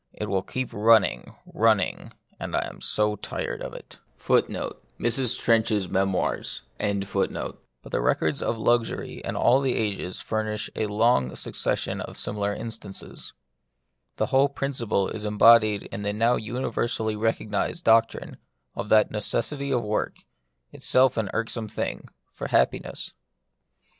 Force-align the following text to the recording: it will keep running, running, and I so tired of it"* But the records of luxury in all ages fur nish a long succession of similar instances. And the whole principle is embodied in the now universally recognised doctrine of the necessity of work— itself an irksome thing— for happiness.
it 0.13 0.25
will 0.27 0.41
keep 0.41 0.73
running, 0.73 1.35
running, 1.53 2.11
and 2.39 2.55
I 2.55 2.67
so 2.79 3.15
tired 3.17 3.61
of 3.61 3.75
it"* 3.75 3.99
But 4.27 4.47
the 4.47 4.81
records 8.01 8.41
of 8.41 8.57
luxury 8.57 9.21
in 9.23 9.35
all 9.35 9.63
ages 9.63 10.19
fur 10.21 10.43
nish 10.43 10.69
a 10.75 10.87
long 10.87 11.35
succession 11.35 12.01
of 12.01 12.17
similar 12.17 12.51
instances. 12.55 13.33
And 13.33 14.17
the 14.17 14.25
whole 14.25 14.49
principle 14.49 15.07
is 15.07 15.23
embodied 15.23 15.83
in 15.91 16.01
the 16.01 16.13
now 16.13 16.35
universally 16.35 17.15
recognised 17.15 17.83
doctrine 17.83 18.37
of 18.73 18.89
the 18.89 19.05
necessity 19.07 19.69
of 19.69 19.83
work— 19.83 20.15
itself 20.73 21.15
an 21.17 21.29
irksome 21.31 21.67
thing— 21.67 22.07
for 22.33 22.47
happiness. 22.47 23.13